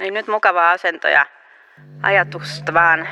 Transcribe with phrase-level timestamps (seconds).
[0.00, 1.26] Eli nyt mukava asento ja
[2.02, 3.08] ajatusta vaan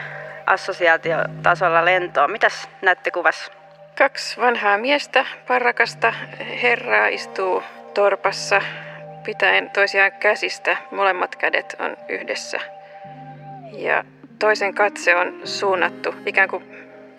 [0.46, 2.32] assosiaatiotasolla lentoon.
[2.32, 3.52] Mitäs näette kuvassa?
[3.98, 6.14] Kaksi vanhaa miestä, parrakasta
[6.62, 7.62] herraa istuu
[7.94, 8.62] torpassa
[9.24, 10.76] pitäen toisiaan käsistä.
[10.90, 12.60] Molemmat kädet on yhdessä.
[13.72, 14.04] Ja
[14.38, 16.64] toisen katse on suunnattu, ikään kuin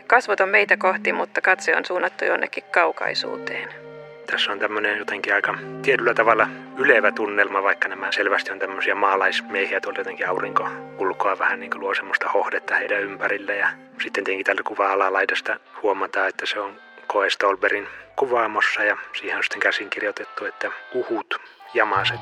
[0.08, 3.89] kasvot on meitä kohti, mutta katse on suunnattu jonnekin kaukaisuuteen.
[4.32, 9.82] Tässä on tämmöinen jotenkin aika tietyllä tavalla ylevä tunnelma, vaikka nämä selvästi on tämmöisiä maalaismiehiä,
[9.82, 13.56] tuolla jotenkin aurinko ulkoa vähän niin kuin luo semmoista hohdetta heidän ympärille.
[13.56, 13.70] Ja
[14.04, 19.44] sitten tietenkin tällä kuva alalaidasta huomataan, että se on Koe Stolberin kuvaamossa ja siihen on
[19.44, 21.42] sitten käsin kirjoitettu, että uhut,
[21.74, 22.20] jamaset.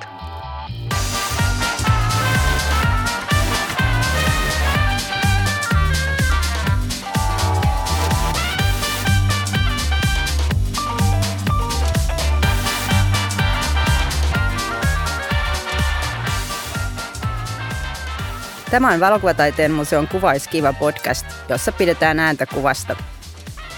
[18.71, 22.95] Tämä on Valokuvataiteen museon Kuvaiskiva podcast, jossa pidetään ääntä kuvasta.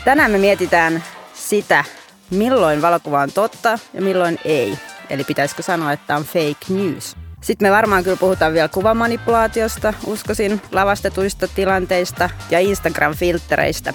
[0.06, 1.86] Tänään me mietitään sitä,
[2.30, 4.78] milloin valokuva on totta ja milloin ei.
[5.10, 7.16] Eli pitäisikö sanoa, että on fake news.
[7.42, 13.94] Sitten me varmaan kyllä puhutaan vielä kuvamanipulaatiosta, uskoisin, lavastetuista tilanteista ja Instagram-filttereistä,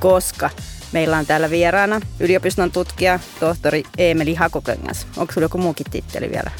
[0.00, 0.50] koska
[0.92, 5.06] meillä on täällä vieraana yliopiston tutkija, tohtori Eemeli Hakokengas.
[5.16, 6.50] Onko sulla joku muukin titteli vielä?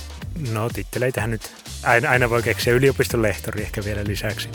[0.53, 4.49] No titteleitähän nyt aina, aina voi keksiä yliopiston lehtori ehkä vielä lisäksi.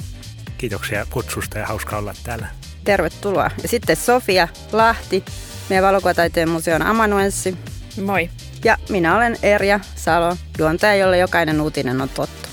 [0.58, 2.48] Kiitoksia kutsusta ja hauska olla täällä.
[2.84, 3.52] Tervetuloa.
[3.62, 5.24] Ja sitten Sofia Lahti,
[5.70, 7.58] meidän valokuvataiteen museon amanuenssi.
[8.02, 8.30] Moi.
[8.64, 12.47] Ja minä olen Erja Salo, juontaja, jolle jokainen uutinen on totta.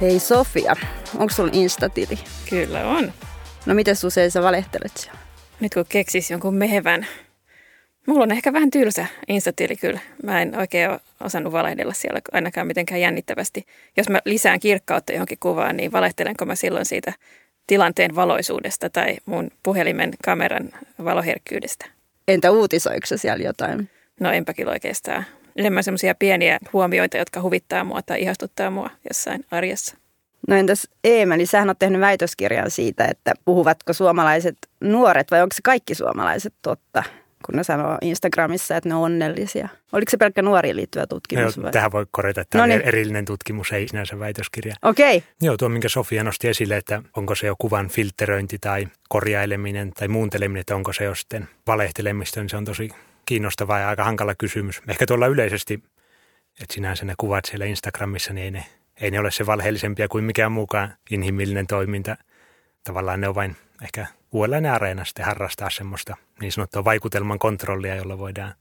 [0.00, 0.76] Hei Sofia,
[1.18, 2.18] onko sulla Instatili?
[2.50, 3.12] Kyllä on.
[3.66, 5.18] No miten usein sä valehtelet siellä?
[5.60, 7.06] Nyt kun keksis jonkun mehevän.
[8.06, 10.00] Mulla on ehkä vähän tylsä Instatili kyllä.
[10.22, 13.66] Mä en oikein osannut valehdella siellä ainakaan mitenkään jännittävästi.
[13.96, 17.12] Jos mä lisään kirkkautta johonkin kuvaan, niin valehtelenko mä silloin siitä
[17.66, 20.68] tilanteen valoisuudesta tai mun puhelimen kameran
[21.04, 21.86] valoherkkyydestä?
[22.28, 23.90] Entä uutisoiko siellä jotain?
[24.20, 25.24] No enpä kyllä oikeastaan.
[25.56, 29.96] Enemmän semmoisia pieniä huomioita, jotka huvittaa mua tai ihastuttaa mua jossain arjessa.
[30.48, 35.62] No entäs Eemeli, sähän on tehnyt väitöskirjan siitä, että puhuvatko suomalaiset nuoret vai onko se
[35.64, 37.02] kaikki suomalaiset totta,
[37.46, 39.68] kun ne sanoo Instagramissa, että ne on onnellisia.
[39.92, 41.56] Oliko se pelkkä nuoriin liittyvä tutkimus?
[41.56, 41.72] No, vai?
[41.72, 42.88] tähän voi korjata, että tämä No on niin.
[42.88, 44.74] erillinen tutkimus, ei sinänsä väitöskirja.
[44.82, 45.28] Okei, okay.
[45.42, 50.08] Joo, tuo minkä Sofia nosti esille, että onko se jo kuvan filtteröinti tai korjaileminen tai
[50.08, 52.88] muunteleminen, että onko se jo sitten valehtelemista, niin se on tosi
[53.26, 54.82] kiinnostava ja aika hankala kysymys.
[54.88, 55.82] Ehkä tuolla yleisesti,
[56.62, 58.64] että sinänsä ne kuvat siellä Instagramissa, niin ei ne,
[59.00, 62.16] ei ne ole se valheellisempia kuin mikään muukaan inhimillinen toiminta.
[62.84, 68.18] Tavallaan ne on vain ehkä uudenlainen areena sitten harrastaa semmoista niin sanottua vaikutelman kontrollia, jolla
[68.18, 68.54] voidaan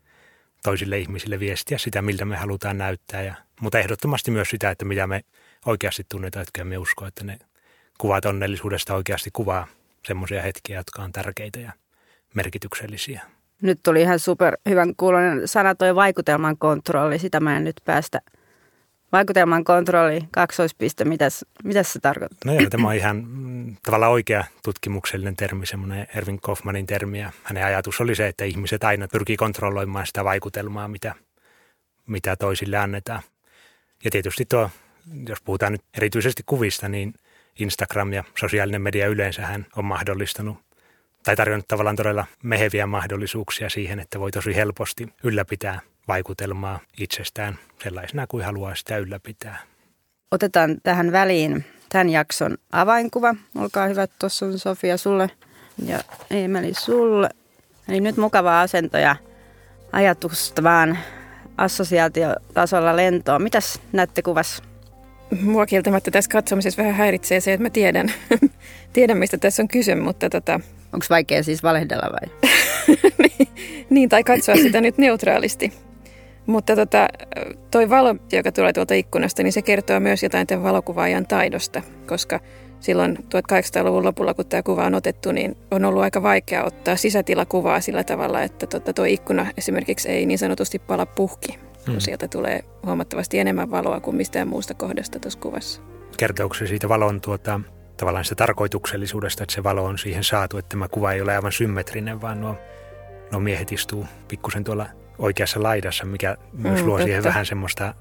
[0.64, 3.22] toisille ihmisille viestiä sitä, miltä me halutaan näyttää.
[3.22, 5.22] Ja, mutta ehdottomasti myös sitä, että mitä me
[5.66, 7.40] oikeasti tunnetaan, että me usko, että ne
[7.98, 9.68] kuvat onnellisuudesta oikeasti kuvaa
[10.08, 11.72] semmoisia hetkiä, jotka on tärkeitä ja
[12.34, 13.22] merkityksellisiä.
[13.62, 17.20] nyt tuli ihan super hyvän kuulonen sana toi vaikutelman kontrolli.
[17.20, 18.22] Sitä mä en nyt päästä.
[19.12, 22.38] Vaikutelman kontrolli, kaksoispiste, mitäs, mitäs se tarkoittaa?
[22.46, 27.20] No joo, tämä on ihan mm, tavallaan oikea tutkimuksellinen termi, semmoinen Ervin Kaufmanin termi.
[27.20, 31.16] Ja hänen ajatus oli se, että ihmiset aina pyrkii kontrolloimaan sitä vaikutelmaa, mitä,
[32.08, 33.22] mitä toisille annetaan.
[34.04, 34.70] Ja tietysti tuo,
[35.28, 37.14] jos puhutaan nyt erityisesti kuvista, niin
[37.60, 40.58] Instagram ja sosiaalinen media yleensähän on mahdollistanut
[41.24, 48.28] tai tarjonnut tavallaan todella meheviä mahdollisuuksia siihen, että voi tosi helposti ylläpitää vaikutelmaa itsestään sellaisena
[48.28, 49.58] kuin haluaa sitä ylläpitää.
[50.32, 53.36] Otetaan tähän väliin tämän jakson avainkuva.
[53.58, 55.30] Olkaa hyvä, tuossa on Sofia sulle
[55.86, 56.00] ja
[56.30, 57.30] Eemeli sulle.
[57.90, 59.16] Eli nyt mukava asento ja
[59.92, 60.98] ajatusta vaan
[61.58, 63.44] assosiaatiotasolla lentoon.
[63.44, 64.64] Mitäs näette kuvassa?
[65.42, 68.14] Mua kieltämättä tässä katsomisessa vähän häiritsee se, että mä tiedän,
[68.94, 70.60] tiedän mistä tässä on kyse, mutta tota,
[70.94, 72.50] Onko vaikea siis valehdella vai?
[73.90, 75.74] niin, tai katsoa sitä nyt neutraalisti.
[76.46, 77.08] Mutta tota,
[77.72, 82.40] toi valo, joka tulee tuolta ikkunasta, niin se kertoo myös jotain tämän valokuvaajan taidosta, koska
[82.80, 87.82] silloin 1800-luvun lopulla, kun tämä kuva on otettu, niin on ollut aika vaikea ottaa sisätilakuvaa
[87.82, 92.00] sillä tavalla, että tota, tuo ikkuna esimerkiksi ei niin sanotusti pala puhki, kun Hmm.
[92.00, 95.82] sieltä tulee huomattavasti enemmän valoa kuin mistään muusta kohdasta tuossa kuvassa.
[96.18, 97.60] kertooko se siitä valon tuota,
[98.00, 101.52] tavallaan sitä tarkoituksellisuudesta, että se valo on siihen saatu, että tämä kuva ei ole aivan
[101.52, 102.56] symmetrinen, vaan nuo,
[103.32, 104.86] nuo miehet istuu pikkusen tuolla
[105.18, 107.30] oikeassa laidassa, mikä myös Mm, luo siihen totta.
[107.30, 107.94] vähän semmoista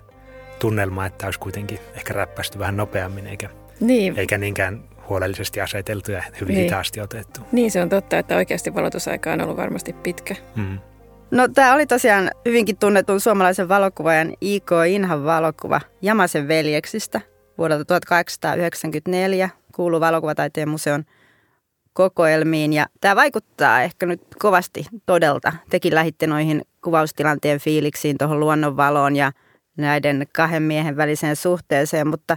[0.58, 3.48] tunnelmaa, että olisi kuitenkin ehkä räppästy vähän nopeammin, eikä,
[3.80, 6.64] Niin, eikä niinkään huolellisesti aseteltu ja hyvin Niin.
[6.64, 7.40] hitaasti otettu.
[7.52, 10.34] Niin se on totta, että oikeasti valotusaika on ollut varmasti pitkä.
[10.56, 10.78] Mm.
[11.30, 14.70] No tämä oli tosiaan hyvinkin tunnetun suomalaisen valokuvaajan I.K.
[14.88, 17.20] Inhan valokuva Jamasen veljeksistä
[17.58, 19.50] vuodelta 1894.
[19.78, 21.04] Kuuluu valokuvataiteen museon
[21.92, 25.52] kokoelmiin ja tämä vaikuttaa ehkä nyt kovasti todelta.
[25.70, 29.32] Tekin lähitte noihin kuvaustilanteen fiiliksiin tuohon luonnonvaloon ja
[29.76, 32.36] näiden kahden miehen väliseen suhteeseen, mutta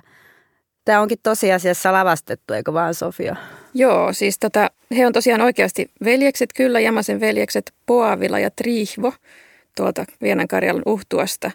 [0.86, 3.36] tämä onkin tosiasiassa lavastettu, eikö vaan Sofia?
[3.74, 9.14] Joo, siis tota, he on tosiaan oikeasti veljekset, kyllä Jamasen veljekset Poavila ja Trihvo
[9.78, 11.52] tuolta Vienankarjalan uhtuasta.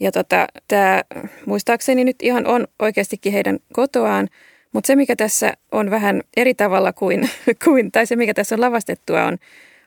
[0.00, 1.02] Ja tota, tämä
[1.46, 4.28] muistaakseni nyt ihan on oikeastikin heidän kotoaan,
[4.72, 7.30] mutta se mikä tässä on vähän eri tavalla kuin,
[7.64, 9.38] kuin tai se mikä tässä on lavastettua on,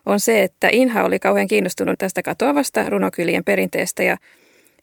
[0.06, 4.18] on se, että Inha oli kauhean kiinnostunut tästä katoavasta runokylien perinteestä ja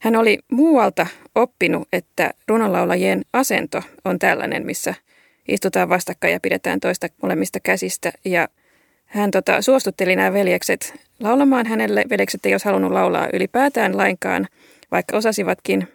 [0.00, 4.94] hän oli muualta oppinut, että runonlaulajien asento on tällainen, missä
[5.48, 8.12] istutaan vastakkain ja pidetään toista molemmista käsistä.
[8.25, 8.48] Ja
[9.06, 12.04] hän tota, suostutteli nämä veljekset laulamaan hänelle.
[12.10, 14.46] Veljekset ei olisi halunnut laulaa ylipäätään lainkaan,
[14.90, 15.88] vaikka osasivatkin.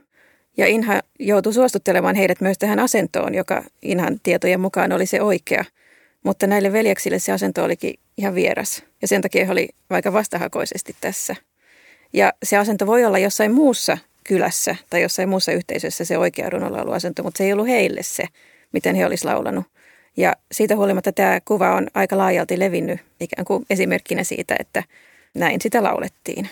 [0.57, 5.65] Ja Inha joutui suostuttelemaan heidät myös tähän asentoon, joka Inhan tietojen mukaan oli se oikea.
[6.23, 8.83] Mutta näille veljeksille se asento olikin ihan vieras.
[9.01, 11.35] Ja sen takia he oli aika vastahakoisesti tässä.
[12.13, 17.23] Ja se asento voi olla jossain muussa kylässä tai jossain muussa yhteisössä se oikea runonlauluasento,
[17.23, 18.23] mutta se ei ollut heille se,
[18.71, 19.65] miten he olisivat laulanut.
[20.17, 24.83] Ja siitä huolimatta tämä kuva on aika laajalti levinnyt ikään kuin esimerkkinä siitä, että
[25.33, 26.49] näin sitä laulettiin.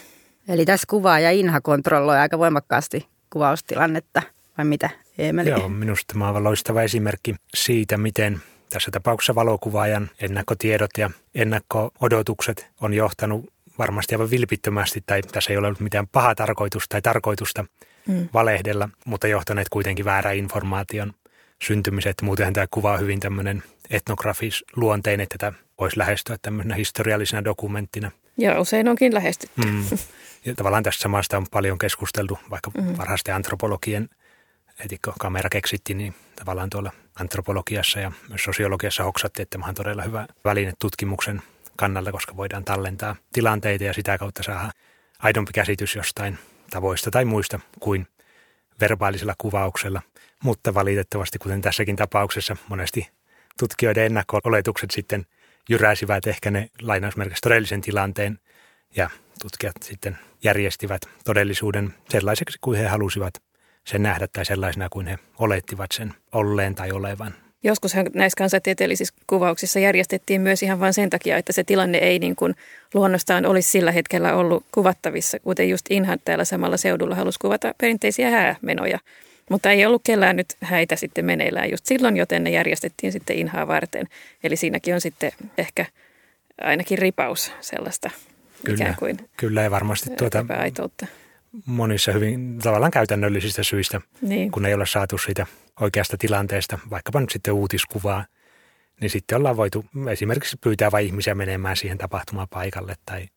[0.47, 4.21] Eli tässä kuvaa ja Inha kontrolloi aika voimakkaasti kuvaustilannetta,
[4.57, 5.49] vai mitä Eemeli?
[5.49, 12.67] Joo, minusta tämä on aivan loistava esimerkki siitä, miten tässä tapauksessa valokuvaajan ennakkotiedot ja ennakko-odotukset
[12.81, 17.65] on johtanut varmasti aivan vilpittömästi, tai tässä ei ole ollut mitään pahaa tarkoitusta tai tarkoitusta
[18.07, 18.29] mm.
[18.33, 21.13] valehdella, mutta johtaneet kuitenkin väärän informaation
[21.61, 22.21] syntymiset.
[22.21, 28.11] Muutenhan tämä kuva on hyvin tämmöinen etnografis luonteinen, että tätä voisi lähestyä tämmöisenä historiallisena dokumenttina.
[28.37, 29.61] Ja usein onkin lähestytty.
[29.65, 29.83] Mm.
[30.45, 32.97] Ja tavallaan tästä samasta on paljon keskusteltu, vaikka mm.
[32.97, 34.09] varhaisten antropologien,
[34.83, 39.75] heti kun kamera keksittiin, niin tavallaan tuolla antropologiassa ja myös sosiologiassa hoksattiin, että tämä on
[39.75, 41.41] todella hyvä väline tutkimuksen
[41.75, 44.71] kannalta, koska voidaan tallentaa tilanteita ja sitä kautta saada
[45.19, 46.37] aidompi käsitys jostain
[46.69, 48.07] tavoista tai muista kuin
[48.81, 50.01] verbaalisella kuvauksella.
[50.43, 53.09] Mutta valitettavasti, kuten tässäkin tapauksessa, monesti
[53.59, 55.25] tutkijoiden ennakko-oletukset sitten
[55.69, 58.39] jyräsivät ehkä ne lainausmerkissä todellisen tilanteen
[58.95, 59.09] ja
[59.41, 63.33] tutkijat sitten järjestivät todellisuuden sellaiseksi kuin he halusivat
[63.85, 67.35] sen nähdä tai sellaisena kuin he olettivat sen olleen tai olevan.
[67.63, 72.35] Joskushan näissä kansantieteellisissä kuvauksissa järjestettiin myös ihan vain sen takia, että se tilanne ei niin
[72.35, 72.55] kuin
[72.93, 78.29] luonnostaan olisi sillä hetkellä ollut kuvattavissa, kuten just Inhan täällä samalla seudulla halusi kuvata perinteisiä
[78.29, 78.99] häämenoja.
[79.49, 83.67] Mutta ei ollut kellään nyt häitä sitten meneillään just silloin, joten ne järjestettiin sitten Inhaa
[83.67, 84.07] varten.
[84.43, 85.85] Eli siinäkin on sitten ehkä
[86.61, 88.09] ainakin ripaus sellaista
[88.65, 91.05] Kyllä, ikään kuin kyllä ja varmasti tuota, epäaitoutta.
[91.65, 94.51] monissa hyvin tavallaan käytännöllisistä syistä, Niin.
[94.51, 95.45] kun ei ole saatu siitä
[95.79, 98.25] oikeasta tilanteesta, vaikkapa nyt sitten uutiskuvaa,
[99.01, 103.27] niin sitten ollaan voitu esimerkiksi pyytää vain ihmisiä menemään siihen tapahtumapaikalle tai,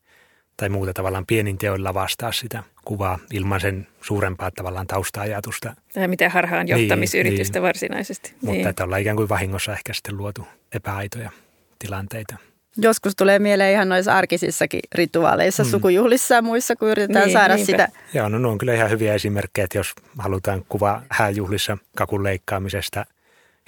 [0.57, 5.75] tai muuta tavallaan pienin teoilla vastaa sitä kuvaa ilman sen suurempaa tavallaan tausta-ajatusta.
[5.95, 7.63] Tai mitään harhaan Niin, johtamisyritystä niin.
[7.63, 8.31] varsinaisesti.
[8.33, 8.67] Mutta niin.
[8.69, 11.31] että ollaan ikään kuin vahingossa ehkä sitten luotu epäaitoja
[11.79, 12.37] tilanteita.
[12.77, 15.71] Joskus tulee mieleen ihan noissa arkisissakin rituaaleissa, mm.
[15.71, 17.67] sukujuhlissa ja muissa, kun yritetään Niin, saada niinpä.
[17.73, 17.89] sitä.
[18.15, 23.05] Joo, no, ne on kyllä ihan hyviä esimerkkejä, että jos halutaan kuva hääjuhlissa kakun leikkaamisesta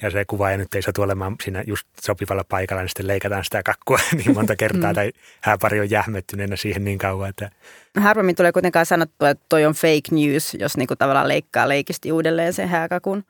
[0.02, 3.62] ja se kuvaaja nyt ei satu olemaan siinä just sopivalla paikalla, niin sitten leikataan sitä
[3.62, 4.94] kakkua niin monta kertaa Mm.
[4.94, 7.50] tai hääpari on jähmettyneenä siihen niin kauan, että
[7.98, 12.52] Harvemmin tulee kuitenkaan sanottua, että toi on fake news, jos niinku tavallaan leikkaa leikisti uudelleen
[12.52, 13.24] sen hääkakun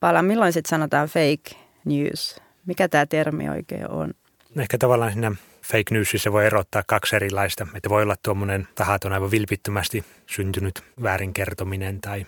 [0.00, 0.24] palan.
[0.24, 2.40] Milloin sitten sanotaan fake news?
[2.66, 4.14] Mikä tämä termi oikein on?
[4.56, 7.66] Ehkä tavallaan siinä fake newsissa voi erottaa kaksi erilaista.
[7.74, 12.26] Että voi olla tuommoinen tahaton aivan vilpittömästi syntynyt väärinkertominen tai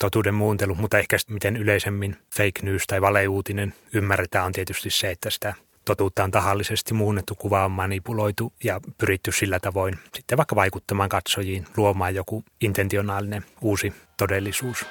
[0.00, 5.30] totuuden muuntelu, mutta ehkä miten yleisemmin fake news tai valeuutinen ymmärretään on tietysti se, että
[5.30, 11.08] sitä totuutta on tahallisesti muunnettu, kuva on manipuloitu ja pyritty sillä tavoin sitten vaikka vaikuttamaan
[11.08, 14.86] katsojiin, luomaan joku intentionaalinen uusi todellisuus.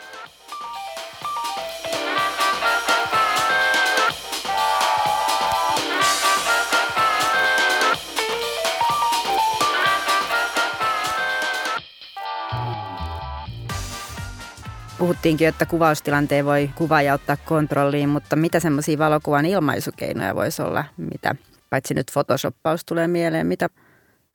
[15.02, 21.36] Puhuttiinkin, että kuvaustilanteen voi kuvaaja ottaa kontrolliin, mutta mitä semmoisia valokuvan ilmaisukeinoja voisi olla, mitä
[21.70, 23.70] paitsi nyt photoshoppaus tulee mieleen, mitä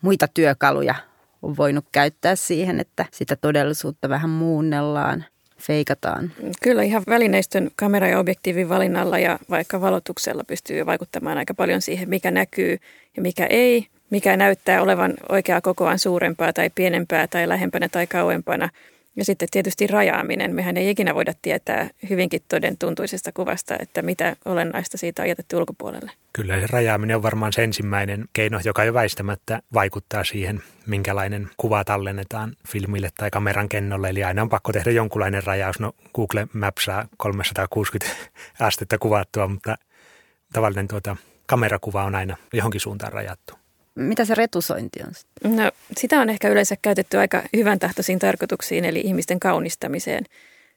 [0.03, 0.95] muita työkaluja
[1.43, 5.25] on voinut käyttää siihen, että sitä todellisuutta vähän muunnellaan.
[5.59, 6.33] feikataan.
[6.63, 12.09] Kyllä ihan välineistön kamera- ja objektiivin valinnalla ja vaikka valotuksella pystyy vaikuttamaan aika paljon siihen,
[12.09, 12.79] mikä näkyy
[13.17, 18.69] ja mikä ei, mikä näyttää olevan oikeaa kokoaan suurempaa tai pienempää tai lähempänä tai kauempana–
[19.17, 20.55] ja sitten tietysti rajaaminen.
[20.55, 25.57] Mehän ei ikinä voida tietää hyvinkin toden tuntuisesta kuvasta, että mitä olennaista siitä on jätetty
[25.57, 26.11] ulkopuolelle.
[26.33, 31.85] Kyllä se rajaaminen on varmaan se ensimmäinen keino, joka jo väistämättä vaikuttaa siihen, minkälainen kuva
[31.85, 34.09] tallennetaan filmille tai kameran kennolle.
[34.09, 35.81] Eli aina on pakko tehdä jonkunlainen rajaus.
[35.81, 38.17] No Google Maps saa 360
[38.61, 39.77] astetta kuvattua, mutta
[40.53, 43.55] tavallinen tuota, kamerakuva on aina johonkin suuntaan rajattu.
[43.97, 45.13] Mitä se retusointi on?
[45.57, 50.25] No, sitä on ehkä yleensä käytetty aika hyvän tahtoisiin tarkoituksiin, eli ihmisten kaunistamiseen.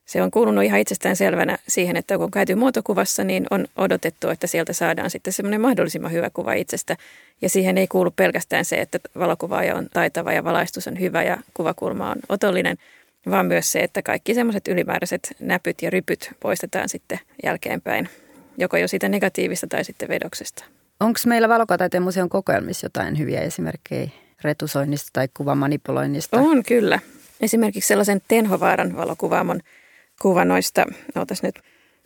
[0.06, 4.48] Se on kuulunut ihan itsestään selvänä siihen, että kun käyty muotokuvassa, niin on odotettu, että
[4.48, 6.98] sieltä saadaan sitten semmoinen mahdollisimman hyvä kuva itsestä.
[7.42, 11.38] Ja siihen ei kuulu pelkästään se, että valokuvaaja on taitava ja valaistus on hyvä ja
[11.54, 12.78] kuvakulma on otollinen,
[13.30, 18.10] vaan myös se, että kaikki semmoiset ylimääräiset näpyt ja rypyt poistetaan sitten jälkeenpäin,
[18.58, 20.66] joko jo siitä negatiivista tai sitten vedoksesta.
[21.00, 24.10] Onko meillä Valokataiteen museon kokoelmissa jotain hyviä esimerkkejä
[24.44, 26.40] retusoinnista tai kuvamanipuloinnista?
[26.40, 27.00] On kyllä.
[27.42, 29.60] Esimerkiksi sellaisen Tenhovaaran valokuvaamon
[30.22, 31.56] kuvanoista, ootas nyt,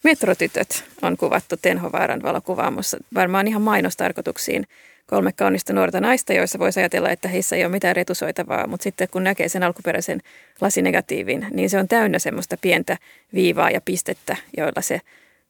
[0.04, 2.98] Metrotytöt on kuvattu Tenhovaaran valokuvaamossa.
[3.14, 4.68] Varmaan ihan mainostarkoituksiin
[5.08, 9.08] kolme kaunista nuorta naista, joissa voisi ajatella, että heissä ei ole mitään retusoitavaa, mutta sitten
[9.12, 10.22] kun näkee sen alkuperäisen
[10.62, 12.98] lasinegatiivin, niin se on täynnä semmoista pientä
[13.34, 15.02] viivaa ja pistettä, joilla se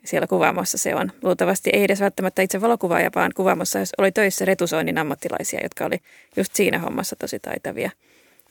[0.05, 1.11] siellä kuvaamossa se on.
[1.21, 5.99] Luultavasti ei edes välttämättä itse valokuvaaja, vaan kuvaamossa oli töissä retusoinnin ammattilaisia, jotka oli
[6.37, 7.91] just siinä hommassa tosi taitavia.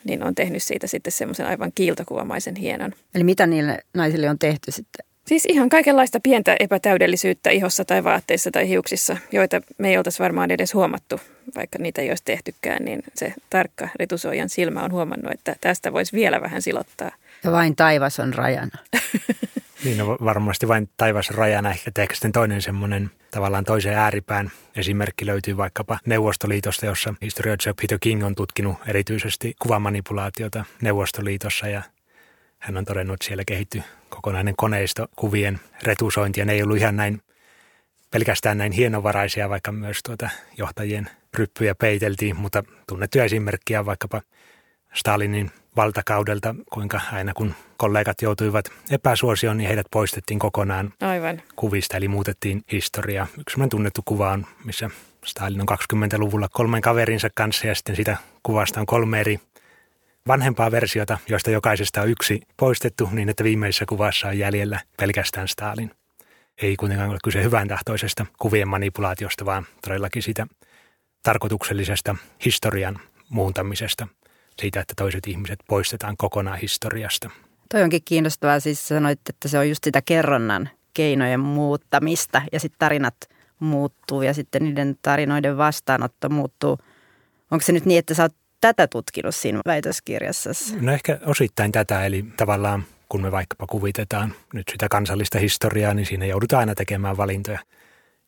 [0.04, 2.92] Niin on tehnyt siitä sitten semmoisen aivan kiiltokuvamaisen hienon.
[3.14, 5.06] Eli mitä niille naisille on tehty sitten?
[5.26, 10.50] Siis ihan kaikenlaista pientä epätäydellisyyttä ihossa tai vaatteissa tai hiuksissa, joita me ei oltaisi varmaan
[10.50, 11.21] edes huomattu,
[11.54, 16.12] vaikka niitä ei olisi tehtykään, niin se tarkka retusoijan silmä on huomannut, että tästä voisi
[16.12, 17.11] vielä vähän silottaa.
[17.44, 18.78] Ja vain taivas on rajana.
[19.84, 21.70] Niin no varmasti vain taivas rajana.
[21.70, 27.98] Ehkä ehkä sitten toinen semmoinen tavallaan toisen ääripään esimerkki löytyy vaikkapa Neuvostoliitosta, jossa historioitsija Peter
[28.00, 31.82] King on tutkinut erityisesti kuvamanipulaatiota Neuvostoliitossa ja
[32.58, 36.44] hän on todennut, että siellä kehittyi kokonainen koneisto kuvien retusointia.
[36.44, 37.22] Ne ei ollut ihan näin
[38.10, 44.22] pelkästään näin hienovaraisia, vaikka myös tuota johtajien ryppyjä peiteltiin, mutta tunnettuja esimerkkiä vaikkapa
[44.94, 51.42] Stalinin valtakaudelta, kuinka aina kun kollegat joutuivat epäsuosioon, niin heidät poistettiin kokonaan Aivan.
[51.56, 53.26] kuvista, eli muutettiin historiaa.
[53.38, 54.90] Yksi tunnettu kuva on, missä
[55.24, 59.40] Stalin on 20-luvulla kolmen kaverinsa kanssa ja sitten sitä kuvasta on kolme eri
[60.28, 65.90] vanhempaa versiota, joista jokaisesta on yksi poistettu niin, että viimeisessä kuvassa on jäljellä pelkästään Stalin.
[66.62, 70.46] Ei kuitenkaan ole kyse hyvän tahtoisesta kuvien manipulaatiosta, vaan todellakin sitä
[71.22, 72.98] tarkoituksellisesta historian
[73.28, 74.08] muuntamisesta–
[74.59, 77.30] siitä, että toiset ihmiset poistetaan kokonaan historiasta.
[77.68, 78.61] Toi onkin kiinnostavaa.
[78.61, 83.16] Siis sanoit, että se on just sitä kerronnan keinojen muuttamista ja sitten tarinat
[83.59, 86.78] muuttuu ja sitten niiden tarinoiden vastaanotto muuttuu.
[87.50, 90.50] Onko se nyt niin, että sä oot tätä tutkinut siinä väitöskirjassa?
[90.80, 96.06] No ehkä osittain tätä, eli tavallaan kun me vaikkapa kuvitetaan nyt sitä kansallista historiaa, niin
[96.06, 97.59] siinä joudutaan aina tekemään valintoja–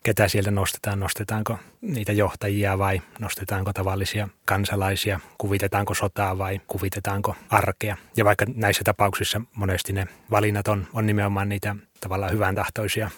[0.04, 7.96] ketä sieltä nostetaan, nostetaanko niitä johtajia vai nostetaanko tavallisia kansalaisia, kuvitetaanko sotaa vai kuvitetaanko arkea.
[8.16, 13.11] Ja vaikka näissä tapauksissa monesti ne valinnat on, on nimenomaan niitä tavallaan hyvän tahtoisia,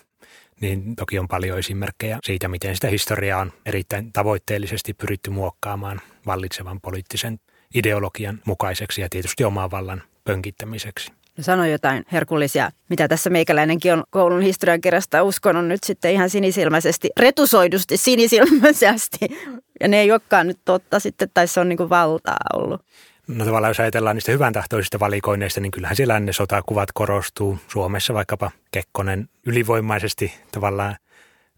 [0.60, 6.80] niin toki on paljon esimerkkejä siitä, miten sitä historiaa on erittäin tavoitteellisesti pyritty muokkaamaan vallitsevan
[6.80, 7.40] poliittisen
[7.74, 11.12] ideologian mukaiseksi ja tietysti oman vallan pönkittämiseksi
[11.42, 17.96] sano jotain herkullisia, mitä tässä meikäläinenkin on koulun historiankirjasta uskonut nyt sitten ihan sinisilmäisesti, retusoidusti
[17.96, 19.18] sinisilmäisesti.
[19.80, 22.80] Ja ne ei olekaan nyt totta sitten, tai se on niin kuin valtaa ollut.
[23.26, 27.58] No tavallaan jos ajatellaan niistä hyvän tahtoisista valikoineista, niin kyllähän siellä ne sotakuvat korostuu.
[27.68, 30.96] Suomessa vaikkapa Kekkonen ylivoimaisesti tavallaan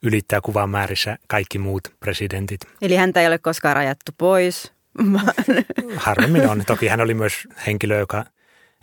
[0.02, 2.60] ylittää kuvan määrissä kaikki muut presidentit.
[2.82, 4.72] Eli häntä ei ole koskaan rajattu pois.
[5.96, 6.62] Harvemmin on.
[6.66, 8.24] Toki hän oli myös henkilö, joka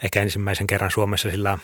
[0.03, 1.57] ehkä ensimmäisen kerran Suomessa sillä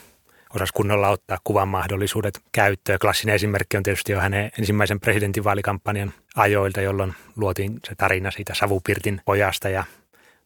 [0.56, 3.00] osasi kunnolla ottaa kuvan mahdollisuudet käyttöön.
[3.00, 9.22] Klassinen esimerkki on tietysti jo hänen ensimmäisen presidentinvaalikampanjan ajoilta, jolloin luotiin se tarina siitä Savupirtin
[9.26, 9.84] pojasta ja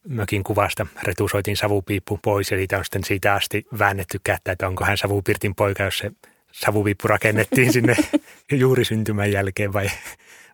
[0.08, 4.84] mökin kuvasta retusoitiin savupiippu pois ja siitä on sitten siitä asti väännetty kättä, että onko
[4.84, 6.10] hän Savupirtin poika, jos se
[6.52, 7.96] savupiippu rakennettiin sinne
[8.52, 9.90] juuri syntymän jälkeen vai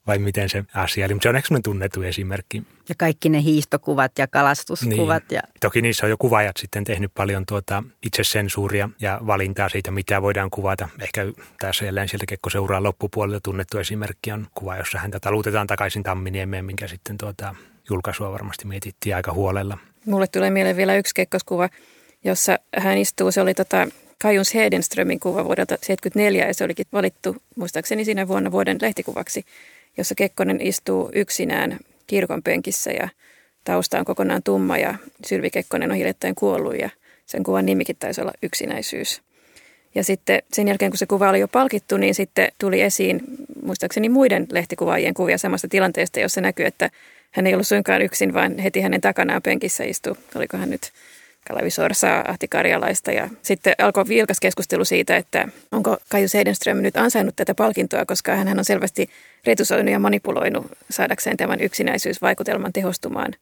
[0.07, 1.15] vai miten se asia oli.
[1.15, 2.63] Mutta se on ehkä tunnettu esimerkki.
[2.89, 5.23] Ja kaikki ne hiihtokuvat ja kalastuskuvat.
[5.31, 5.37] Niin.
[5.37, 5.43] Ja...
[5.61, 10.51] Toki niissä on jo kuvaajat sitten tehnyt paljon tuota itsesensuuria ja valintaa siitä, mitä voidaan
[10.51, 10.89] kuvata.
[11.01, 11.27] Ehkä
[11.61, 16.65] tässä jälleen sieltä Kekko seuraa loppupuolelta tunnettu esimerkki on kuva, jossa häntä talutetaan takaisin Tamminiemeen,
[16.65, 17.55] minkä sitten tuota,
[17.91, 19.79] julkaisua varmasti mietittiin aika huolella.
[20.07, 21.69] Mulle tulee mieleen vielä yksi kekkoskuva,
[22.25, 23.89] jossa hän istuu, se oli tota
[24.23, 29.45] Kajuns Hedenströmin kuva vuodelta 1974 ja se olikin valittu muistaakseni siinä vuonna vuoden lehtikuvaksi,
[29.97, 33.09] jossa Kekkonen istuu yksinään kirkon penkissä ja
[33.65, 34.95] tausta on kokonaan tumma ja
[35.27, 36.91] Sylvi Kekkonen on hiljattain kuollut ja
[37.27, 39.23] sen kuvan nimikin taisi olla yksinäisyys.
[39.95, 43.21] Ja sitten sen jälkeen, kun se kuva oli jo palkittu, niin sitten tuli esiin
[43.63, 46.91] muistaakseni muiden lehtikuvaajien kuvia samasta tilanteesta, jossa näkyy, että
[47.31, 50.93] hän ei ollut suinkaan yksin, vaan heti hänen takanaan penkissä istui, oliko hän nyt
[51.49, 53.13] Kalevi Sorsaa, Ahti Karjalaista.
[53.13, 58.35] Ja sitten alkoi vilkas keskustelu siitä, että onko Kaiju Seidenström nyt ansainnut tätä palkintoa, koska
[58.35, 59.11] hän on selvästi
[59.47, 63.35] retusoinut ja manipuloinut saadakseen tämän yksinäisyysvaikutelman tehostumaan.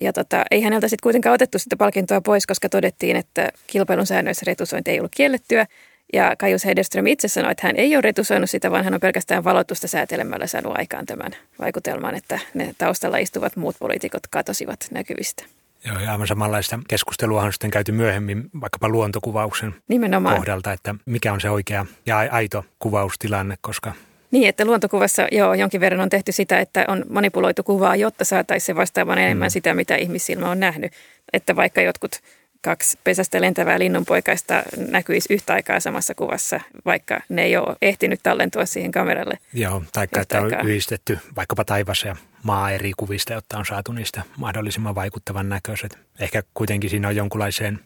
[0.00, 4.44] Ja tota, ei häneltä sitten kuitenkaan otettu sitä palkintoa pois, koska todettiin, että kilpailun säännöissä
[4.46, 5.66] retusointi ei ollut kiellettyä.
[6.12, 9.44] Ja Kaius Hedeström itse sanoi, että hän ei ole retusoinut sitä, vaan hän on pelkästään
[9.44, 15.44] valotusta säätelemällä saanut aikaan tämän vaikutelman, että ne taustalla istuvat muut poliitikot katosivat näkyvistä.
[15.86, 20.36] Joo, ja aivan samanlaista keskustelua on sitten käyty myöhemmin vaikkapa luontokuvauksen Nimenomaan.
[20.36, 23.92] kohdalta, että mikä on se oikea ja aito kuvaustilanne, koska
[24.30, 28.66] niin, että luontokuvassa joo, jonkin verran on tehty sitä, että on manipuloitu kuvaa, jotta saataisiin
[28.66, 29.50] se vastaamaan enemmän mm.
[29.50, 30.92] sitä, mitä ihmissilmä on nähnyt.
[31.32, 32.20] Että vaikka jotkut
[32.60, 38.66] kaksi pesästä lentävää linnunpoikaista näkyisi yhtä aikaa samassa kuvassa, vaikka ne ei ole ehtinyt tallentua
[38.66, 39.38] siihen kameralle.
[39.54, 44.22] Joo, taikka että on yhdistetty vaikkapa taivas ja maa eri kuvista, jotta on saatu niistä
[44.36, 45.98] mahdollisimman vaikuttavan näköiset.
[46.20, 47.80] Ehkä kuitenkin siinä on jonkunlaiseen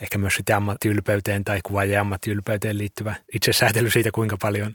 [0.00, 4.74] ehkä myös sitten ammattiylpeyteen tai kuvaajien ammattiylpeyteen liittyvä itsesäätely siitä, kuinka paljon,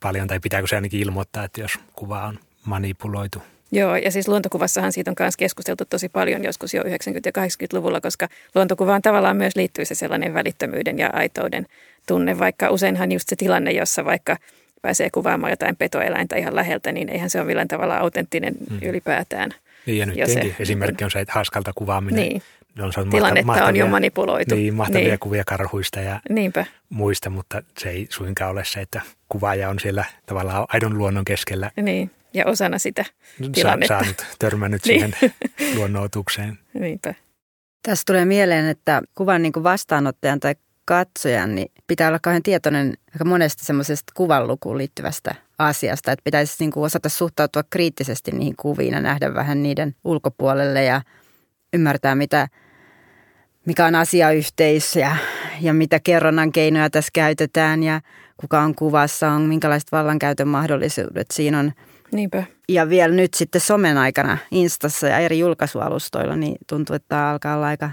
[0.00, 3.42] paljon tai pitääkö se ainakin ilmoittaa, että jos kuva on manipuloitu.
[3.72, 8.00] Joo, ja siis luontokuvassahan siitä on myös keskusteltu tosi paljon joskus jo 90- ja 80-luvulla,
[8.00, 11.66] koska luontokuvaan tavallaan myös liittyy se sellainen välittömyyden ja aitouden
[12.06, 14.36] tunne, vaikka useinhan just se tilanne, jossa vaikka
[14.82, 18.78] pääsee kuvaamaan jotain petoeläintä ihan läheltä, niin eihän se ole millään tavalla autenttinen hmm.
[18.82, 19.50] ylipäätään.
[19.86, 22.28] Niin, ja nyt se, esimerkki on se, että haaskalta kuvaaminen.
[22.28, 22.42] Niin.
[22.82, 24.54] On Tilannetta mahtavia, on jo manipuloitu.
[24.54, 25.18] Niin, mahtavia niin.
[25.18, 26.66] kuvia karhuista ja Niinpä.
[26.88, 31.70] muista, mutta se ei suinkaan ole se, että kuvaaja on siellä tavallaan aidon luonnon keskellä.
[31.82, 33.04] Niin ja osana sitä
[33.52, 34.04] tilannetta.
[34.04, 35.14] Sä, sä törmännyt niin.
[35.16, 35.32] siihen
[35.74, 36.58] luonnotukseen.
[36.74, 37.14] Niinpä.
[37.82, 42.94] Tässä tulee mieleen, että kuvan niin kuin vastaanottajan tai katsojan niin pitää olla kauhean tietoinen
[43.14, 46.12] aika monesta semmoisesta kuvanlukuun liittyvästä asiasta.
[46.12, 51.02] Että pitäisi niin kuin osata suhtautua kriittisesti niihin kuviin ja nähdä vähän niiden ulkopuolelle ja
[51.72, 52.48] ymmärtää, mitä,
[53.66, 55.16] mikä on asiayhteis ja,
[55.60, 58.00] ja mitä kerronnan keinoja tässä käytetään ja
[58.36, 61.72] kuka on kuvassa, on minkälaiset vallankäytön mahdollisuudet siinä on–
[62.12, 62.44] Niinpä.
[62.68, 67.56] Ja vielä nyt sitten somen aikana Instassa ja eri julkaisualustoilla, niin tuntuu, että tämä alkaa
[67.56, 67.90] olla aika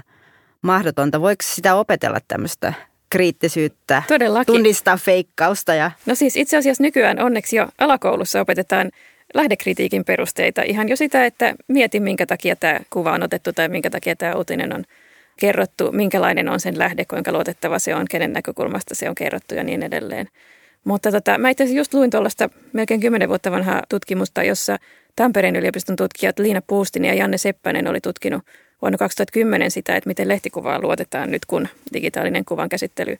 [0.62, 1.20] mahdotonta.
[1.20, 2.72] Voiko sitä opetella tämmöistä
[3.10, 4.54] kriittisyyttä, Todellakin.
[4.54, 5.74] tunnistaa feikkausta?
[5.74, 5.90] Ja...
[6.06, 8.90] No siis itse asiassa nykyään onneksi jo alakoulussa opetetaan
[9.34, 10.62] lähdekritiikin perusteita.
[10.62, 14.34] Ihan jo sitä, että mieti minkä takia tämä kuva on otettu tai minkä takia tämä
[14.34, 14.84] uutinen on
[15.40, 19.64] kerrottu, minkälainen on sen lähde, kuinka luotettava se on, kenen näkökulmasta se on kerrottu ja
[19.64, 20.28] niin edelleen.
[20.84, 24.78] Mutta tota, mä itse just luin tuollaista melkein kymmenen vuotta vanhaa tutkimusta, jossa
[25.16, 28.42] Tampereen yliopiston tutkijat Liina Puustin ja Janne Seppänen oli tutkinut
[28.82, 33.16] vuonna 2010 sitä, että miten lehtikuvaa luotetaan nyt, kun digitaalinen kuvan käsittely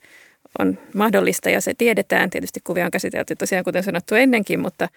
[0.58, 2.30] on mahdollista ja se tiedetään.
[2.30, 4.88] Tietysti kuvia on käsitelty tosiaan kuten sanottu ennenkin, mutta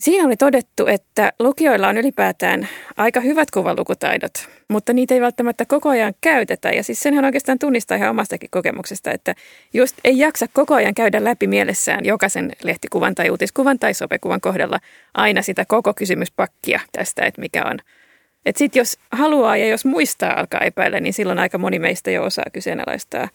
[0.00, 5.88] Siinä oli todettu, että lukijoilla on ylipäätään aika hyvät kuvalukutaidot, mutta niitä ei välttämättä koko
[5.88, 6.70] ajan käytetä.
[6.70, 9.34] Ja siis senhän oikeastaan tunnistaa ihan omastakin kokemuksesta, että
[9.74, 14.80] just ei jaksa koko ajan käydä läpi mielessään jokaisen lehtikuvan tai uutiskuvan tai sopekuvan kohdalla
[15.14, 17.78] aina sitä koko kysymyspakkia tästä, että mikä on.
[18.46, 22.24] Että sitten jos haluaa ja jos muistaa alkaa epäillä, niin silloin aika moni meistä jo
[22.24, 23.28] osaa kyseenalaistaa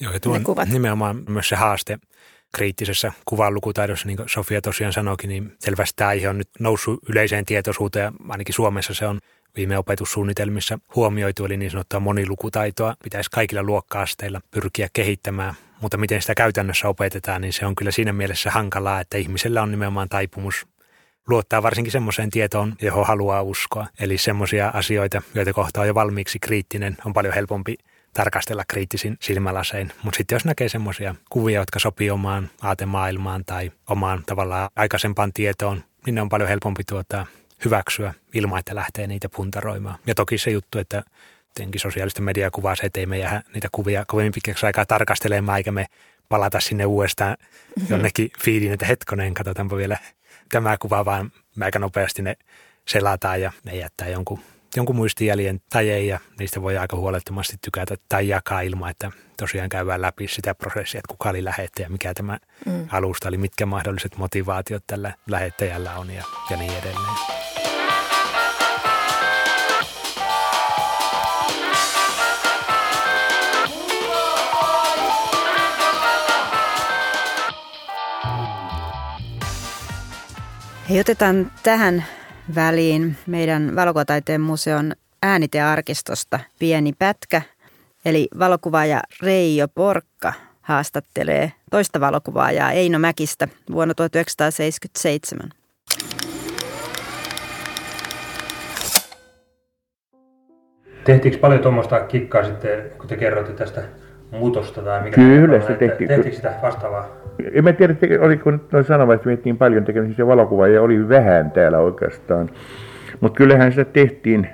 [0.00, 0.68] Joo, ja tuo on kuvat.
[0.68, 1.98] nimenomaan myös se haaste
[2.54, 7.44] kriittisessä kuvanlukutaidossa, niin kuin Sofia tosiaan sanoikin, niin selvästi tämä aihe on nyt noussut yleiseen
[7.44, 8.12] tietoisuuteen.
[8.28, 9.20] Ainakin Suomessa se on
[9.56, 15.54] viime opetussuunnitelmissa huomioitu, eli niin sanottua monilukutaitoa pitäisi kaikilla luokka-asteilla pyrkiä kehittämään.
[15.80, 19.70] Mutta miten sitä käytännössä opetetaan, niin se on kyllä siinä mielessä hankalaa, että ihmisellä on
[19.70, 20.66] nimenomaan taipumus
[21.28, 23.86] luottaa varsinkin semmoiseen tietoon, johon haluaa uskoa.
[24.00, 27.76] Eli semmoisia asioita, joita kohtaa on jo valmiiksi kriittinen, on paljon helpompi
[28.14, 29.92] tarkastella kriittisin silmälasein.
[30.02, 35.84] Mutta sitten jos näkee semmoisia kuvia, jotka sopii omaan aatemaailmaan tai omaan tavallaan aikaisempaan tietoon,
[36.06, 37.26] niin ne on paljon helpompi tuota,
[37.64, 39.98] hyväksyä ilman, että lähtee niitä puntaroimaan.
[40.06, 41.02] Ja toki se juttu, että
[41.54, 45.58] tietenkin sosiaalista mediaa kuvaa se, että ei me jää niitä kuvia kovin pitkäksi aikaa tarkastelemaan,
[45.58, 45.86] eikä me
[46.28, 47.36] palata sinne uudestaan
[47.80, 47.86] mhm.
[47.90, 49.98] jonnekin fiidiin, että hetkonen, katsotaanpa vielä
[50.52, 52.36] tämä kuva, vaan me aika nopeasti ne
[52.88, 54.40] selataan ja ne jättää jonkun
[54.76, 59.68] jonkun muistijäljen tai ei, ja niistä voi aika huolettomasti tykätä tai jakaa ilman, että tosiaan
[59.68, 62.86] käydään läpi sitä prosessia, että kuka oli lähettäjä, mikä tämä mm.
[62.92, 67.41] alusta oli, mitkä mahdolliset motivaatiot tällä lähettäjällä on ja, ja niin edelleen.
[80.92, 82.04] Hei, otetaan tähän
[82.54, 87.42] väliin meidän valokuvataiteen museon äänitearkistosta pieni pätkä.
[88.04, 95.50] Eli valokuvaaja Reijo Porkka haastattelee toista valokuvaajaa Eino Mäkistä vuonna 1977.
[101.04, 103.82] Tehtiinkö paljon tuommoista kikkaa sitten, kun te kerroitte tästä
[104.32, 105.16] muutosta tai mikä?
[105.16, 106.08] Kyllä se tehtiin.
[106.08, 107.06] Tehtiinkö sitä vastaavaa?
[107.52, 111.78] En mä tiedä, oliko noin sanovat, että miettiin paljon tekemisiä valokuvaa ja oli vähän täällä
[111.78, 112.50] oikeastaan.
[113.20, 114.48] Mutta kyllähän sitä tehtiin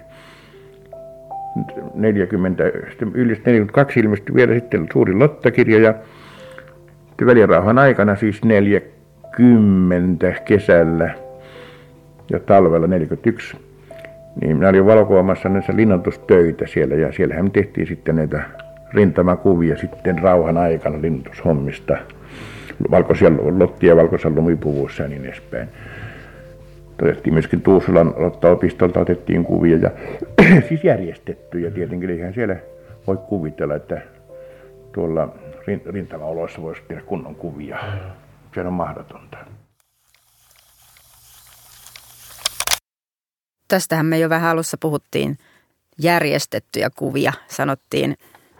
[1.94, 2.64] 40,
[3.14, 5.94] yli 42 ilmestyi vielä sitten suuri lottakirja ja
[7.26, 11.14] välirauhan aikana siis 40 kesällä
[12.30, 13.56] ja talvella 41
[14.40, 18.42] niin minä olin valokuvaamassa näissä linnantustöitä siellä ja siellähän tehtiin sitten näitä
[18.94, 21.96] rintamakuvia sitten rauhan aikana linnutushommista.
[22.90, 25.68] Valkoisia lottia valkoisen lumipuvuissa ja niin edespäin.
[27.02, 29.90] Otettiin myöskin Tuusulan Lotta-opistolta otettiin kuvia ja
[30.68, 32.10] siis järjestettyjä tietenkin.
[32.10, 32.56] Eihän siellä
[33.06, 34.00] voi kuvitella, että
[34.92, 35.28] tuolla
[35.86, 37.78] rintamaoloissa voisi tehdä kunnon kuvia.
[38.54, 39.38] Se on mahdotonta.
[43.68, 45.38] Tästähän me jo vähän alussa puhuttiin.
[45.98, 48.16] Järjestettyjä kuvia sanottiin.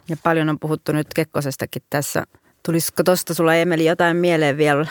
[0.09, 2.23] Ja paljon on puhuttu nyt Kekkosestakin tässä.
[2.65, 4.85] Tulisiko tuosta sulla Emeli jotain mieleen vielä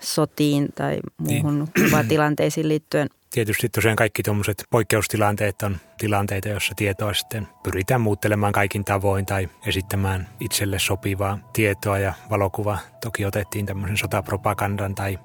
[0.00, 1.90] sotiin tai muuhun niin.
[1.90, 3.08] kuvatilanteisiin liittyen?
[3.30, 9.48] Tietysti tosiaan kaikki tuommoiset poikkeustilanteet on tilanteita, joissa tietoa sitten pyritään muuttelemaan kaikin tavoin tai
[9.66, 12.78] esittämään itselle sopivaa tietoa ja valokuva.
[13.00, 15.18] Toki otettiin tämmöisen sotapropagandan tai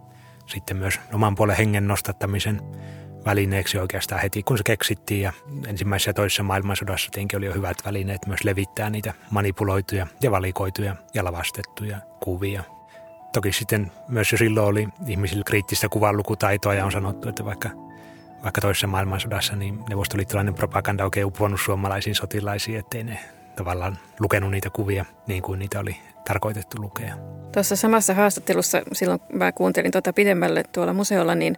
[0.46, 2.62] sitten myös oman puolen hengen nostattamisen
[3.26, 5.22] välineeksi oikeastaan heti, kun se keksittiin.
[5.22, 5.34] Ja
[5.68, 10.96] ensimmäisessä ja toisessa maailmansodassa tietenkin oli jo hyvät välineet myös levittää niitä manipuloituja ja valikoituja
[11.14, 12.64] ja lavastettuja kuvia.
[13.34, 17.70] Toki sitten myös jo silloin oli ihmisillä kriittistä kuvanlukutaitoa ja on sanottu, että vaikka,
[18.44, 23.20] vaikka toisessa maailmansodassa niin neuvostoliittolainen propaganda oikein uponnut suomalaisiin sotilaisiin, ettei ne
[23.56, 25.96] tavallaan lukenut niitä kuvia niin kuin niitä oli
[26.28, 27.16] tarkoitettu lukea.
[27.54, 31.56] Tuossa samassa haastattelussa, silloin mä kuuntelin tuota pidemmälle tuolla museolla, niin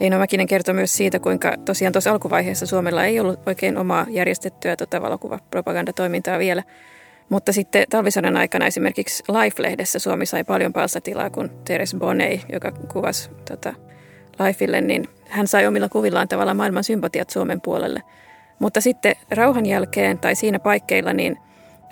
[0.00, 4.76] Eino Mäkinen kertoi myös siitä, kuinka tosiaan tuossa alkuvaiheessa Suomella ei ollut oikein omaa järjestettyä
[4.76, 6.62] tuota valokuvapropagandatoimintaa vielä.
[7.28, 13.30] Mutta sitten talvisodan aikana esimerkiksi Life-lehdessä Suomi sai paljon palstatilaa, kun Teres Bonnet, joka kuvasi
[13.50, 13.74] tota
[14.46, 18.02] Lifeille, niin hän sai omilla kuvillaan tavallaan maailman sympatiat Suomen puolelle.
[18.58, 21.36] Mutta sitten rauhan jälkeen tai siinä paikkeilla, niin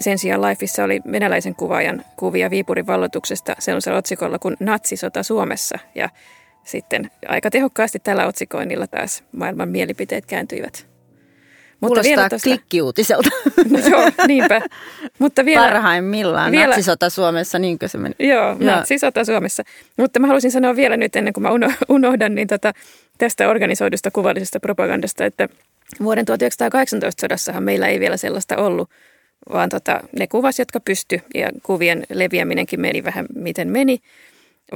[0.01, 5.79] sen sijaan Lifeissa oli venäläisen kuvaajan kuvia Viipurin vallotuksesta sellaisella otsikolla kuin Natsisota Suomessa.
[5.95, 6.09] Ja
[6.65, 10.93] sitten aika tehokkaasti tällä otsikoinnilla taas maailman mielipiteet kääntyivät.
[11.83, 12.49] Mutta Kuulostaa vielä tosta...
[12.49, 13.29] klikkiuutiselta.
[13.71, 14.61] No, joo, niinpä.
[15.19, 18.15] Mutta vielä, Parhaimmillaan vielä, natsisota Suomessa, niin kuin se meni.
[18.19, 19.63] Joo, joo, natsisota Suomessa.
[19.97, 21.51] Mutta mä haluaisin sanoa vielä nyt ennen kuin mä
[21.89, 22.73] unohdan niin tota,
[23.19, 25.49] tästä organisoidusta kuvallisesta propagandasta, että
[26.03, 28.91] vuoden 1918 sodassahan meillä ei vielä sellaista ollut,
[29.53, 33.99] vaan tota, ne kuvas, jotka pysty ja kuvien leviäminenkin meni vähän miten meni.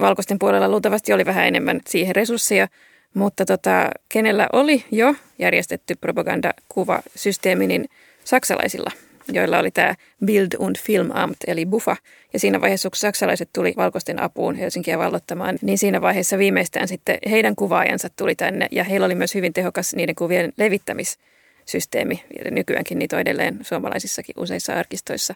[0.00, 2.68] Valkoisten puolella luultavasti oli vähän enemmän siihen resursseja,
[3.14, 7.88] mutta tota, kenellä oli jo järjestetty propagandakuvasysteemi, niin
[8.24, 8.90] saksalaisilla,
[9.32, 11.96] joilla oli tämä Bild- und Filmamt eli BUFA.
[12.32, 17.18] Ja siinä vaiheessa, kun saksalaiset tuli valkoisten apuun Helsinkiä vallottamaan, niin siinä vaiheessa viimeistään sitten
[17.30, 18.68] heidän kuvaajansa tuli tänne.
[18.70, 22.24] Ja heillä oli myös hyvin tehokas niiden kuvien levittämissysteemi.
[22.44, 25.34] Ja nykyäänkin niitä on edelleen suomalaisissakin useissa arkistoissa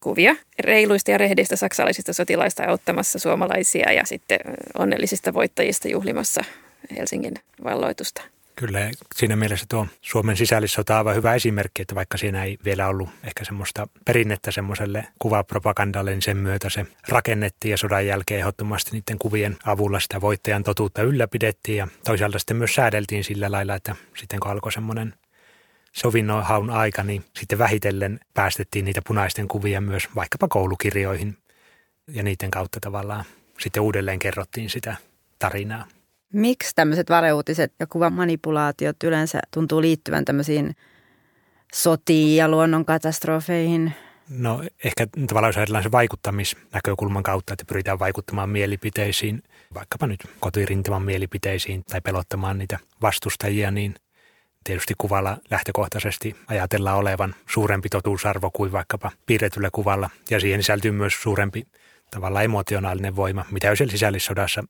[0.00, 4.38] kuvia reiluista ja rehdistä saksalaisista sotilaista auttamassa suomalaisia ja sitten
[4.78, 6.44] onnellisista voittajista juhlimassa
[6.96, 7.34] Helsingin
[7.64, 8.22] valloitusta.
[8.56, 12.88] Kyllä, siinä mielessä tuo Suomen sisällissota on aivan hyvä esimerkki, että vaikka siinä ei vielä
[12.88, 18.90] ollut ehkä semmoista perinnettä semmoiselle kuvapropagandalle, niin sen myötä se rakennettiin ja sodan jälkeen ehdottomasti
[18.90, 23.96] niiden kuvien avulla sitä voittajan totuutta ylläpidettiin ja toisaalta sitten myös säädeltiin sillä lailla, että
[24.16, 25.14] sitten kun alkoi semmoinen
[25.92, 31.36] sovinnon haun aika, niin sitten vähitellen päästettiin niitä punaisten kuvia myös vaikkapa koulukirjoihin
[32.08, 33.24] ja niiden kautta tavallaan
[33.58, 34.96] sitten uudelleen kerrottiin sitä
[35.38, 35.86] tarinaa.
[36.32, 40.76] Miksi tämmöiset valeuutiset ja kuvamanipulaatiot yleensä tuntuu liittyvän tämmöisiin
[41.74, 43.92] sotiin ja luonnonkatastrofeihin?
[44.28, 49.42] No ehkä tavallaan jos ajatellaan se vaikuttamisnäkökulman kautta, että pyritään vaikuttamaan mielipiteisiin,
[49.74, 53.94] vaikkapa nyt kotirintaman mielipiteisiin tai pelottamaan niitä vastustajia, niin
[54.64, 60.10] tietysti kuvalla lähtökohtaisesti ajatellaan olevan suurempi totuusarvo kuin vaikkapa piirretyllä kuvalla.
[60.30, 61.66] Ja siihen sisältyy myös suurempi
[62.10, 64.64] tavallaan emotionaalinen voima, mitä siellä sisällissodassa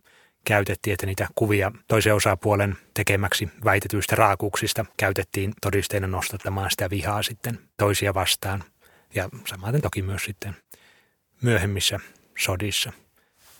[0.44, 7.59] käytettiin, että niitä kuvia toisen osapuolen tekemäksi väitetyistä raakuuksista käytettiin todisteena nostattamaan sitä vihaa sitten
[7.77, 8.64] toisia vastaan.
[9.14, 10.57] Ja samaten toki myös sitten
[11.42, 12.01] myöhemmissä
[12.38, 12.92] sodissa.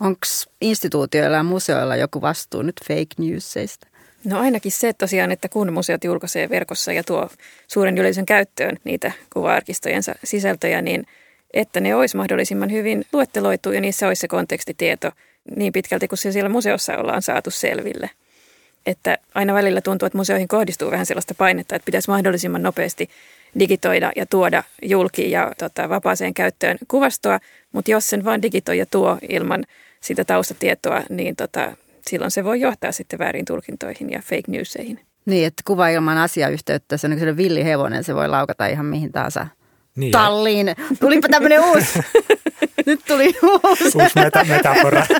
[0.01, 0.27] Onko
[0.61, 3.87] instituutioilla ja museoilla joku vastuu nyt fake newsseista?
[4.29, 7.29] No ainakin se tosiaan, että kun museot julkaisee verkossa ja tuo
[7.69, 11.07] suuren yleisön käyttöön niitä kuva-arkistojensa sisältöjä, niin
[11.55, 15.11] että ne olisi mahdollisimman hyvin luetteloitu ja niissä olisi se kontekstitieto
[15.57, 18.11] niin pitkälti kuin se siellä museossa ollaan saatu selville.
[18.87, 23.11] Että aina välillä tuntuu, että museoihin kohdistuu vähän sellaista painetta, että pitäisi mahdollisimman nopeasti
[23.59, 27.41] digitoida ja tuoda julki ja tota, vapaaseen käyttöön kuvastoa,
[27.73, 29.65] mutta jos sen vaan digitoi ja tuo ilman
[30.01, 31.73] sitä taustatietoa, niin tota,
[32.09, 35.01] silloin se voi johtaa sitten väärin tulkintoihin ja fake newseihin.
[35.27, 39.47] Niin, että kuva ilman asiayhteyttä, se on villi hevonen, se voi laukata ihan mihin tahansa
[39.97, 40.67] niin, talliin.
[41.01, 42.01] Tulipa tämmöinen uusi.
[42.87, 43.85] Nyt tuli uusi.
[43.85, 45.07] Uusi meta- metafora.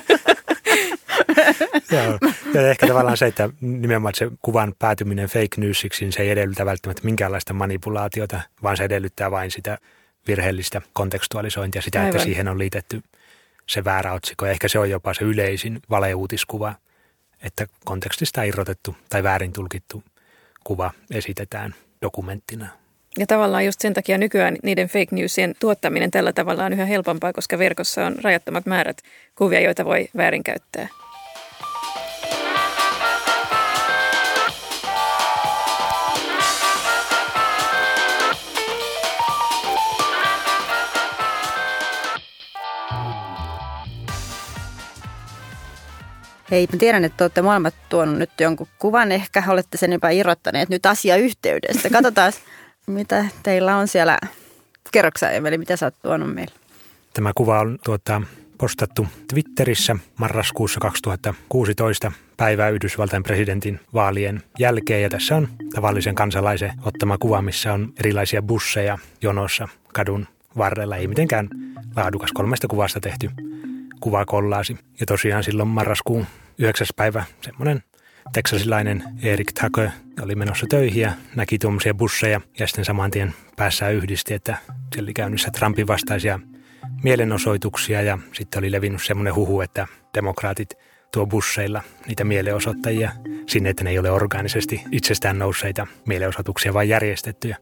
[1.91, 2.19] Joo.
[2.53, 6.65] Ja ehkä tavallaan se, että nimenomaan se kuvan päätyminen fake newsiksi, niin se ei edellytä
[6.65, 9.77] välttämättä minkäänlaista manipulaatiota, vaan se edellyttää vain sitä
[10.27, 12.11] virheellistä kontekstualisointia, sitä, Aivan.
[12.11, 13.01] että siihen on liitetty
[13.69, 14.45] se väärä otsikko.
[14.45, 16.75] Ehkä se on jopa se yleisin valeuutiskuva,
[17.43, 20.03] että kontekstista irrotettu tai väärin tulkittu
[20.63, 22.67] kuva esitetään dokumenttina.
[23.17, 27.33] Ja tavallaan just sen takia nykyään niiden fake newsien tuottaminen tällä tavalla on yhä helpompaa,
[27.33, 28.97] koska verkossa on rajattomat määrät
[29.35, 30.87] kuvia, joita voi väärinkäyttää.
[46.51, 49.11] Hei, mä tiedän, että olette molemmat tuonut nyt jonkun kuvan.
[49.11, 51.89] Ehkä olette sen jopa irrottaneet nyt asiayhteydestä.
[51.89, 52.33] Katsotaan,
[52.87, 54.17] mitä teillä on siellä.
[54.91, 56.53] Kerroksä Emeli, mitä sä oot tuonut meille?
[57.13, 58.21] Tämä kuva on tuota,
[58.57, 65.01] postattu Twitterissä marraskuussa 2016 päivää Yhdysvaltain presidentin vaalien jälkeen.
[65.01, 70.95] Ja tässä on tavallisen kansalaisen ottama kuva, missä on erilaisia busseja jonossa kadun varrella.
[70.95, 71.49] Ei mitenkään
[71.95, 73.29] laadukas kolmesta kuvasta tehty
[73.99, 74.77] kuvakollaasi.
[74.99, 76.25] Ja tosiaan silloin marraskuun
[76.57, 76.87] 9.
[76.95, 77.83] päivä semmoinen
[78.33, 79.89] teksasilainen Erik Tucker
[80.21, 84.57] oli menossa töihin ja näki tuommoisia busseja ja sitten saman tien päässä yhdisti, että
[84.93, 86.39] siellä oli käynnissä Trumpin vastaisia
[87.03, 90.73] mielenosoituksia ja sitten oli levinnyt semmoinen huhu, että demokraatit
[91.13, 93.11] tuo busseilla niitä mielenosoittajia
[93.47, 97.57] sinne, että ne ei ole organisesti itsestään nousseita mielenosoituksia, vaan järjestettyjä.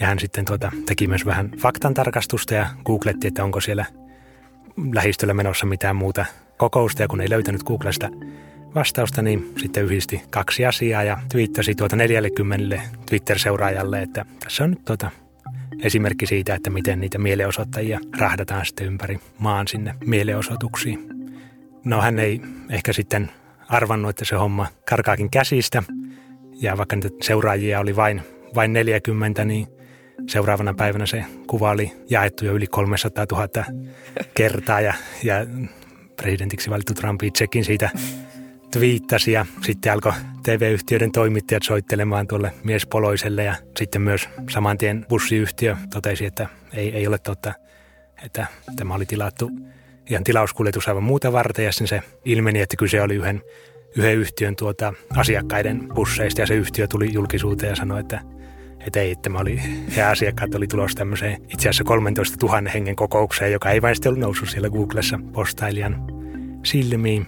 [0.00, 3.84] Ja hän sitten tuota, teki myös vähän faktan tarkastusta ja googletti, että onko siellä
[4.94, 7.02] lähistöllä menossa mitään muuta kokousta.
[7.02, 8.10] Ja kun ei löytänyt Googlesta
[8.74, 14.84] vastausta, niin sitten yhdisti kaksi asiaa ja twiittasi tuota 40 Twitter-seuraajalle, että tässä on nyt
[14.84, 15.10] tuota
[15.82, 21.08] esimerkki siitä, että miten niitä mielenosoittajia rahdataan sitten ympäri maan sinne mielenosoituksiin.
[21.84, 23.30] No hän ei ehkä sitten
[23.68, 25.82] arvannut, että se homma karkaakin käsistä.
[26.52, 28.22] Ja vaikka niitä seuraajia oli vain,
[28.54, 29.66] vain 40, niin
[30.28, 33.48] seuraavana päivänä se kuva oli jaettu jo yli 300 000
[34.34, 35.34] kertaa ja, ja
[36.16, 37.90] presidentiksi valittu Trump itsekin siitä
[38.70, 45.76] twiittasi ja sitten alkoi TV-yhtiöiden toimittajat soittelemaan tuolle miespoloiselle ja sitten myös saman tien bussiyhtiö
[45.92, 47.52] totesi, että ei, ei ole totta,
[48.24, 49.50] että tämä oli tilattu
[50.10, 53.42] ihan tilauskuljetus aivan muuta varten ja sitten se ilmeni, että kyse oli yhden,
[53.96, 58.20] yhden yhtiön tuota asiakkaiden busseista ja se yhtiö tuli julkisuuteen ja sanoi, että
[58.86, 59.60] että ei, että mä oli,
[59.96, 64.10] he asiakkaat oli tulossa tämmöiseen itse asiassa 13 000 hengen kokoukseen, joka ei vain sitten
[64.10, 66.06] ollut noussut siellä Googlessa postailijan
[66.64, 67.26] silmiin.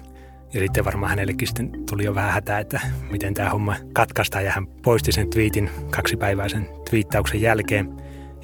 [0.55, 4.45] Ja sitten varmaan hänellekin sitten tuli jo vähän hätää, että miten tämä homma katkaistaan.
[4.45, 7.89] Ja hän poisti sen tweetin kaksipäiväisen twiittauksen jälkeen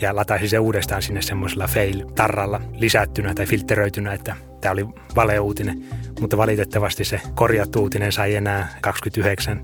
[0.00, 5.84] ja lataisi se uudestaan sinne semmoisella fail-tarralla lisättynä tai filteröitynä, että tämä oli valeuutinen.
[6.20, 9.60] Mutta valitettavasti se korjattu uutinen sai enää 29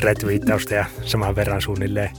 [0.00, 2.10] retweettausta ja saman verran suunnilleen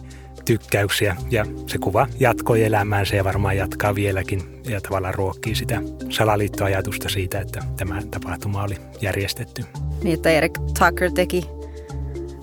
[0.46, 7.10] tykkäyksiä ja se kuva jatkoi elämäänsä ja varmaan jatkaa vieläkin ja tavallaan ruokkii sitä salaliittoajatusta
[7.10, 9.64] siitä, että tämä tapahtuma oli järjestetty.
[10.04, 11.50] Niin, että Erik Tucker teki,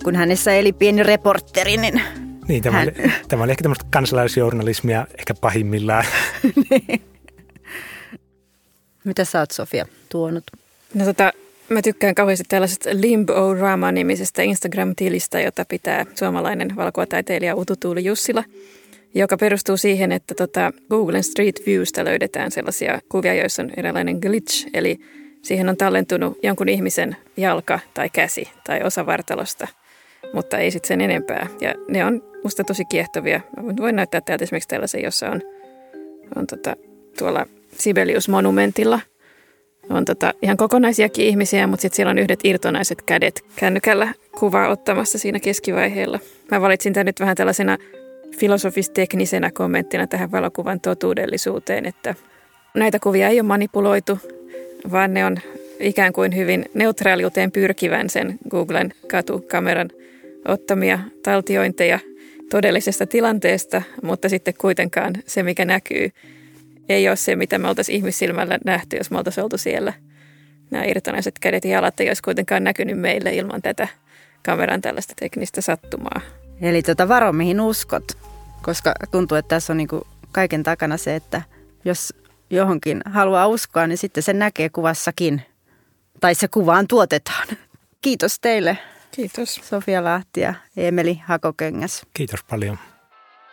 [0.03, 2.01] kun hänessä eli pieni reporteri, niin
[2.47, 2.87] niin, tämä, hän...
[2.87, 6.05] oli, tämä oli ehkä tämmöistä kansalaisjournalismia ehkä pahimmillaan.
[6.69, 7.01] niin.
[9.03, 10.43] Mitä sä oot, Sofia, tuonut?
[10.93, 11.33] No tota,
[11.71, 18.43] Mä tykkään kauheasti tällaisesta Limbo Rama-nimisestä Instagram-tilistä, jota pitää suomalainen valokuvataiteilija Utu Tuuli Jussila,
[19.15, 24.67] joka perustuu siihen, että tota Googlen Street Viewstä löydetään sellaisia kuvia, joissa on eräänlainen glitch,
[24.73, 24.99] eli
[25.41, 29.67] siihen on tallentunut jonkun ihmisen jalka tai käsi tai osa vartalosta,
[30.33, 31.47] mutta ei sitten sen enempää.
[31.61, 33.41] Ja ne on musta tosi kiehtovia.
[33.61, 35.41] Mä voin näyttää täältä esimerkiksi tällaisen, jossa on,
[36.35, 36.75] on tota,
[37.17, 37.45] tuolla
[37.77, 38.99] Sibelius-monumentilla–
[39.89, 45.17] on tota, ihan kokonaisiakin ihmisiä, mutta sitten siellä on yhdet irtonaiset kädet kännykällä kuvaa ottamassa
[45.17, 46.19] siinä keskivaiheella.
[46.51, 47.77] Mä valitsin tämän nyt vähän tällaisena
[48.37, 52.15] filosofisteknisenä kommenttina tähän valokuvan totuudellisuuteen, että
[52.75, 54.19] näitä kuvia ei ole manipuloitu,
[54.91, 55.37] vaan ne on
[55.79, 59.89] ikään kuin hyvin neutraaliuteen pyrkivän sen Googlen katukameran
[60.47, 61.99] ottamia taltiointeja
[62.49, 66.09] todellisesta tilanteesta, mutta sitten kuitenkaan se, mikä näkyy,
[66.89, 69.93] ei ole se, mitä me oltaisiin ihmissilmällä nähty, jos me oltaisiin oltu siellä.
[70.71, 73.87] Nämä irtonaiset kädet ja jalat ei olisi kuitenkaan näkynyt meille ilman tätä
[74.45, 76.21] kameran tällaista teknistä sattumaa.
[76.61, 78.17] Eli tota varo, mihin uskot,
[78.61, 81.41] koska tuntuu, että tässä on niinku kaiken takana se, että
[81.85, 82.13] jos
[82.49, 85.41] johonkin haluaa uskoa, niin sitten se näkee kuvassakin.
[86.19, 87.47] Tai se kuvaan tuotetaan.
[88.01, 88.77] Kiitos teille.
[89.11, 89.61] Kiitos.
[89.63, 92.05] Sofia Lahti ja Emeli Hakokengäs.
[92.13, 92.77] Kiitos paljon.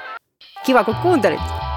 [0.65, 1.72] Kiva kun kuuntelit!